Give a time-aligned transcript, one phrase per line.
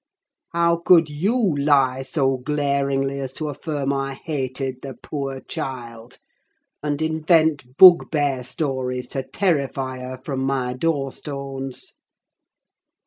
[0.53, 6.17] "How could you lie so glaringly as to affirm I hated the 'poor child'?
[6.81, 11.93] and invent bugbear stories to terrify her from my door stones?